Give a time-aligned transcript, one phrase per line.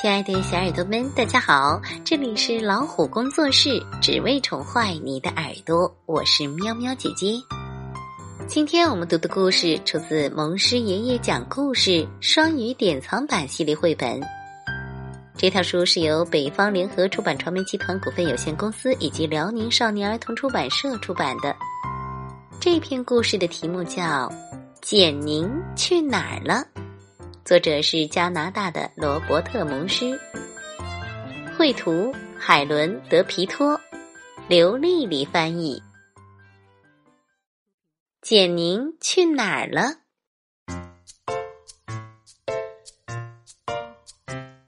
[0.00, 1.80] 亲爱的小耳朵们，大家好！
[2.04, 5.92] 这里是老虎工作室，只为宠坏你的耳朵。
[6.06, 7.32] 我是喵喵姐姐。
[8.46, 14.20] 今天我们读的故事出自蒙师爷爷讲故事双语典藏版系列绘本。
[15.36, 21.54] 这套书是由北方联合出版传媒集团股份有限公司以及辽宁少年儿童出版社出版的。
[22.60, 24.02] 这篇故事的题目叫
[24.80, 26.64] 《简宁去哪儿了》。
[27.44, 30.18] 作者是加拿大的罗伯特·蒙师，
[31.56, 33.80] 绘图海伦·德皮托，
[34.48, 35.80] 刘丽丽翻译。
[38.20, 39.92] 简宁去哪儿了？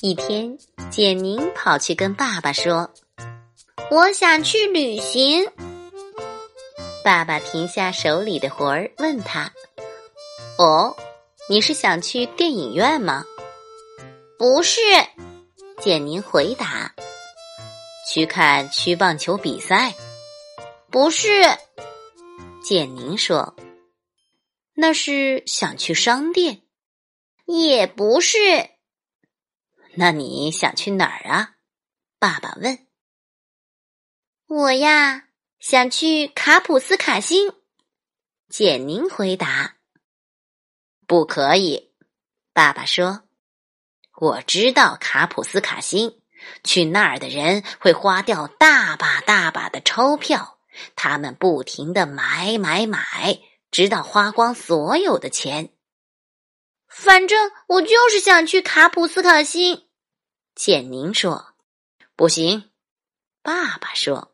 [0.00, 0.58] 一天，
[0.90, 2.92] 简宁跑去跟爸爸说
[3.90, 5.46] ：“我想去旅行。”
[7.06, 9.52] 爸爸停下手里的活儿，问他
[10.58, 10.96] ：“哦？”
[11.48, 13.24] 你是想去电影院吗？
[14.36, 14.80] 不是，
[15.78, 16.92] 简宁回答。
[18.10, 19.94] 去看曲棒球比赛？
[20.90, 21.28] 不是，
[22.64, 23.54] 简宁说。
[24.74, 26.62] 那是想去商店？
[27.44, 28.36] 也不是。
[29.94, 31.50] 那你想去哪儿啊？
[32.18, 32.76] 爸爸问。
[34.48, 35.25] 我呀，
[35.68, 37.52] 想去卡普斯卡星。
[38.48, 39.78] 简宁回答。
[41.08, 41.92] 不可以，
[42.52, 43.24] 爸爸说
[44.14, 46.22] ：“我知道卡普斯卡星，
[46.62, 50.60] 去那儿的人会花掉大把大把的钞票，
[50.94, 53.40] 他们不停的买买买，
[53.72, 55.72] 直到花光所有的钱。
[56.86, 59.88] 反正我就是想去卡普斯卡星。”
[60.54, 61.56] 简宁说
[62.14, 62.70] ：“不行。”
[63.42, 64.32] 爸爸说：“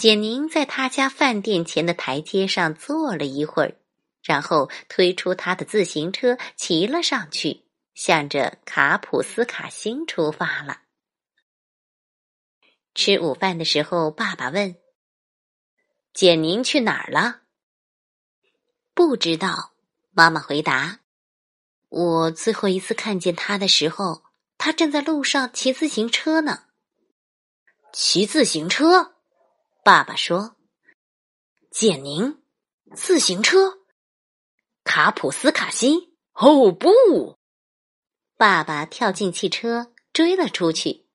[0.00, 3.76] 简宁在他家饭店前的台阶上坐了一会儿。”
[4.24, 10.80] 然后推出他的自行车，骑了上去，向着卡普斯卡星出发了。
[12.94, 14.76] 吃午饭的时候，爸爸问
[16.14, 17.42] ：“简宁去哪儿了？”
[18.94, 19.72] 不知道，
[20.12, 21.00] 妈妈回答
[21.88, 24.22] ：“我最后一次看见他的时候，
[24.56, 26.64] 他正在路上骑自行车呢。”
[27.92, 29.16] 骑自行车，
[29.82, 30.56] 爸爸说
[31.72, 32.42] ：“简宁，
[32.94, 33.78] 自行车。”
[34.84, 36.14] 卡普斯卡西！
[36.32, 37.38] 哦不！
[38.36, 41.06] 爸爸跳进汽车，追了出去。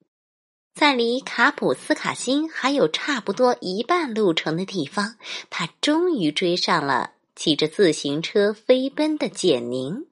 [0.74, 5.18] 在离卡普斯卡星还有差不多一半路程的地方，
[5.50, 10.08] 他终于追上了骑着自行车飞奔的简宁。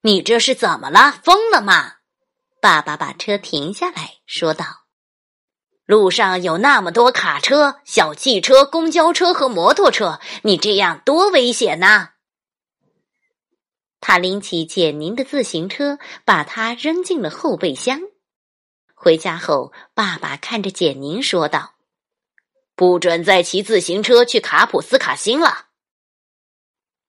[0.00, 1.12] 你这是怎么了？
[1.22, 1.96] 疯了吗？
[2.62, 4.79] 爸爸把车停下来说道
[5.90, 12.10] ：“路上有那么多卡车、小汽车、公交车和摩托车，你这样多危险呐！”
[14.00, 18.02] 他拎起简宁的自行车，把它扔进了后备箱。
[18.94, 21.74] 回家后，爸爸看着简宁说道
[22.76, 25.66] ：“不准再骑自行车去卡普斯卡星了。”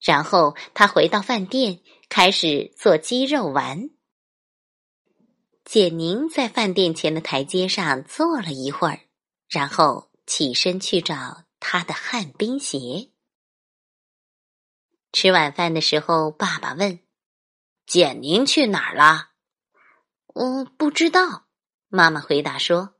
[0.02, 3.92] 然后他回到饭店，开始做鸡肉丸。
[5.74, 9.00] 简宁在饭店前的台阶上坐了一会儿，
[9.48, 13.12] 然后起身去找他的旱冰鞋。
[15.14, 17.00] 吃晚饭的时候，爸爸问
[17.88, 19.30] ：“简宁去哪儿了
[20.36, 21.46] ？”“我不知道。”
[21.88, 22.96] 妈妈回答说：“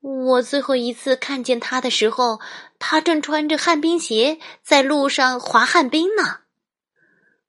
[0.00, 2.42] 我最后一次看见他的时候，
[2.78, 6.40] 他正穿着旱冰鞋在路上滑旱冰呢。”“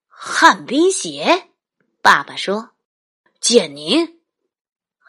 [0.07, 1.49] 旱冰鞋？”
[2.01, 2.69] 爸爸说
[3.41, 4.16] ：“简宁，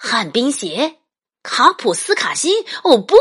[0.00, 0.98] 旱冰鞋，
[1.42, 2.64] 卡普斯卡辛。
[2.84, 3.16] ”“哦不！”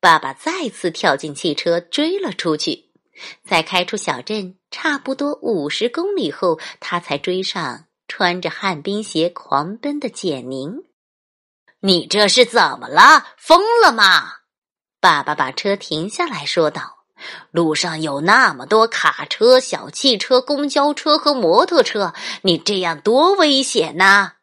[0.00, 2.92] 爸爸再次跳进汽车，追了出去。
[3.48, 10.84] 在开出小镇差不多五十公里后，他才追上穿着旱冰鞋狂奔的简宁。
[11.80, 13.26] 你这是怎么了？
[13.36, 14.32] 疯了吗？
[15.00, 17.04] 爸爸把车停下来说道
[17.52, 24.33] ：“路上有那么多卡车、小汽车、公交车和摩托车，你这样多危险呐！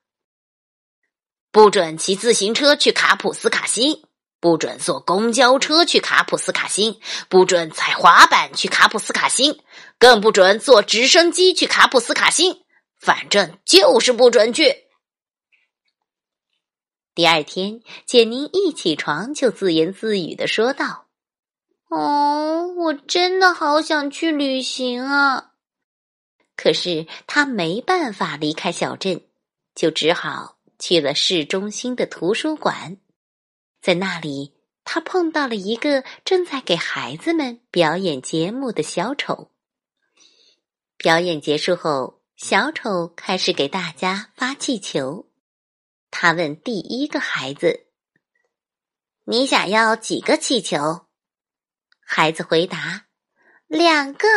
[1.52, 4.04] 不准骑自行车去卡普斯卡星。”
[4.42, 7.00] 不准坐公交车去卡普斯卡星，
[7.30, 9.62] 不准踩滑板去卡普斯卡星，
[10.00, 12.64] 更不准坐直升机去卡普斯卡星。
[13.00, 14.78] 反正就是不准去。
[17.14, 21.06] 第二天，简宁一起床就自言自语的说道
[21.90, 25.52] ：“哦，我真的好想去旅行啊！
[26.56, 29.22] 可是他没办法离开小镇，
[29.76, 32.98] 就只好去了市中心的图书馆。”
[33.82, 39.52] 在那里，他碰到了一个正在给孩子们表演节目的小丑。
[40.98, 45.32] 表演结束后，小丑开始给大家发气球。
[46.12, 47.88] 他问第一个孩子
[49.26, 51.08] ：“你想要几个气球？”
[52.06, 53.08] 孩子回答
[53.66, 54.28] ：“两个。”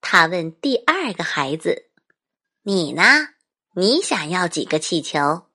[0.00, 1.90] 他问第二个孩子
[2.62, 3.02] ：“你呢？
[3.78, 5.48] 你想要几个气球？”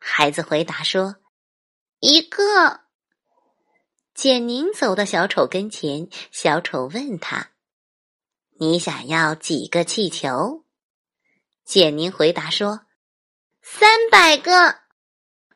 [0.00, 1.16] 孩子回答说
[2.00, 2.80] ：“一个。”
[4.14, 7.50] 简宁走到小丑跟前，小丑问他
[8.58, 10.64] ：“你想要几个气球？”
[11.66, 12.86] 简宁回答说
[13.60, 14.80] ：“三百个。”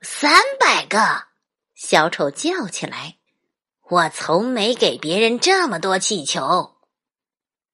[0.07, 1.29] 三百个！
[1.75, 3.17] 小丑叫起来
[3.89, 6.77] ：“我从没给别人这么多气球。”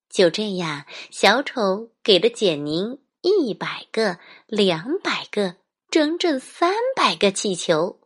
[0.08, 5.56] 就这样，小丑给了简宁一百个、两百个，
[5.90, 8.00] 整整三百个气球。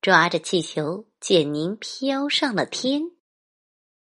[0.00, 3.10] 抓着气球，简宁飘上了天。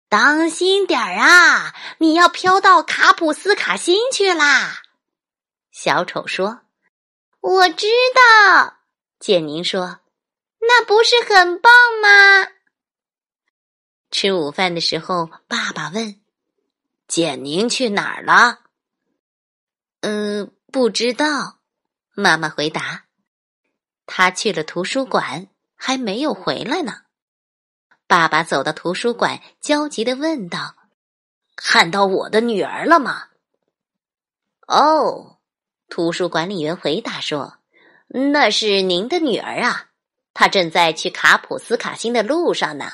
[0.08, 1.74] 当心点儿啊！
[1.98, 4.82] 你要飘到卡普斯卡星去啦！
[5.70, 6.62] 小丑说
[7.40, 8.78] ：“我知道。”
[9.18, 10.00] 简宁说
[10.60, 12.48] ：“那不是很棒吗？”
[14.10, 16.20] 吃午饭的时候，爸爸问。
[17.06, 18.63] 简宁去哪儿了？
[20.06, 21.60] 嗯，不知道。
[22.14, 23.04] 妈妈回答
[24.04, 26.92] ：“他去了图书馆，还没有回来呢。”
[28.06, 30.76] 爸爸走到图书馆，焦急的问道
[31.56, 33.28] ：“看到我的女儿了吗？”
[34.68, 35.38] 哦，
[35.88, 37.56] 图书管理员回答说
[38.08, 39.86] ：“那是您的女儿啊，
[40.34, 42.92] 她正在去卡普斯卡星的路上呢。”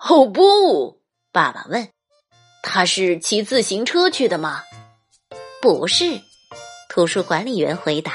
[0.00, 1.90] 哦不，爸爸问。
[2.62, 4.62] 他是骑自行车去的吗？
[5.62, 6.20] 不是，
[6.88, 8.14] 图书管理员回答。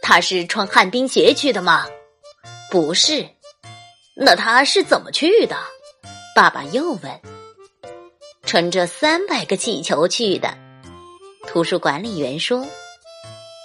[0.00, 1.88] 他是穿旱冰鞋去的吗？
[2.70, 3.26] 不是。
[4.14, 5.56] 那他是怎么去的？
[6.36, 7.20] 爸爸又问。
[8.46, 10.56] 乘着三百个气球去的，
[11.48, 12.64] 图书管理员说。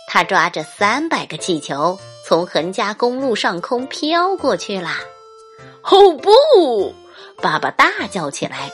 [0.07, 4.97] 他抓着三百个气球，从横加公路上空飘过去啦！
[5.83, 6.95] 哦不！
[7.43, 8.71] 爸爸大叫起来。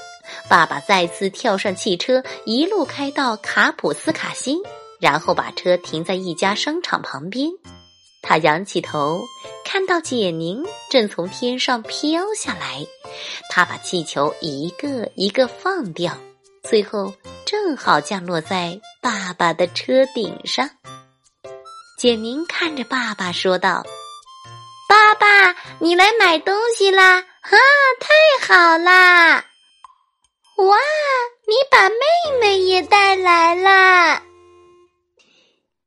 [0.49, 4.59] 爸爸再次跳上汽车，一路开到卡普斯卡星，
[4.99, 7.49] 然后把车停在一家商场旁边。
[8.21, 9.23] 他仰起头，
[9.63, 12.85] 看到简宁正从天上飘下来。
[13.51, 16.17] 他把气球一个一个放掉，
[16.63, 17.13] 最后
[17.45, 20.69] 正好降落在爸爸的车顶上。
[21.99, 23.85] 简宁看着爸爸说道
[24.89, 27.19] ：“爸爸，你来买东西啦！
[27.19, 27.57] 啊，
[27.99, 29.45] 太好啦！”
[30.57, 30.77] 哇，
[31.47, 34.21] 你把妹妹也带来了！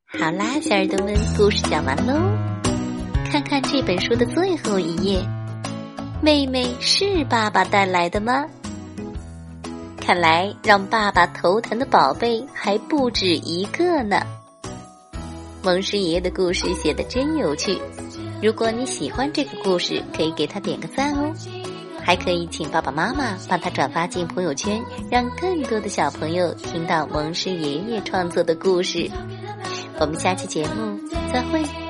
[0.05, 2.13] 好啦，小耳朵们，故事讲完喽。
[3.31, 5.25] 看看这本书的最后一页，
[6.21, 8.45] 妹妹是爸爸带来的吗？
[9.99, 14.21] 看来让爸爸头疼的宝贝还不止一个呢。
[15.63, 17.81] 蒙师爷爷的故事写的真有趣，
[18.39, 21.33] 如果你喜欢这个故事，可以给他点个赞哦。
[22.09, 29.07] 还可以请爸爸妈妈帮他转发进朋友圈，让更多的小朋友听到蒙师爷爷创作的故事。
[29.99, 30.99] 我们下期节目
[31.31, 31.88] 再会。